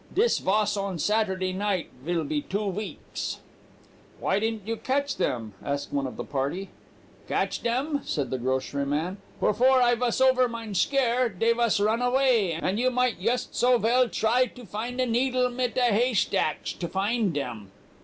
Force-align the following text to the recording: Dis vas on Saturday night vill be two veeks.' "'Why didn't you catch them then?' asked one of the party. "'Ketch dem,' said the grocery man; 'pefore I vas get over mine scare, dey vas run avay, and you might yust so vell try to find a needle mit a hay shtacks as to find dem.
Dis 0.11 0.39
vas 0.39 0.75
on 0.77 0.97
Saturday 0.97 1.53
night 1.53 1.91
vill 2.03 2.23
be 2.23 2.41
two 2.41 2.71
veeks.' 2.71 3.37
"'Why 4.19 4.39
didn't 4.39 4.67
you 4.67 4.75
catch 4.75 5.17
them 5.17 5.53
then?' 5.61 5.71
asked 5.73 5.93
one 5.93 6.07
of 6.07 6.17
the 6.17 6.23
party. 6.23 6.69
"'Ketch 7.27 7.61
dem,' 7.61 8.01
said 8.03 8.31
the 8.31 8.39
grocery 8.39 8.83
man; 8.83 9.17
'pefore 9.39 9.79
I 9.79 9.93
vas 9.93 10.17
get 10.19 10.27
over 10.27 10.49
mine 10.49 10.73
scare, 10.73 11.29
dey 11.29 11.53
vas 11.53 11.79
run 11.79 12.01
avay, 12.01 12.53
and 12.53 12.79
you 12.79 12.89
might 12.89 13.19
yust 13.19 13.53
so 13.53 13.77
vell 13.77 14.09
try 14.09 14.47
to 14.47 14.65
find 14.65 14.99
a 14.99 15.05
needle 15.05 15.51
mit 15.51 15.77
a 15.77 15.93
hay 15.93 16.13
shtacks 16.13 16.73
as 16.73 16.79
to 16.79 16.87
find 16.87 17.35
dem. 17.35 17.71